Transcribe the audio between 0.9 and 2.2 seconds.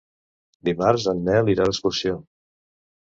en Nel irà d'excursió.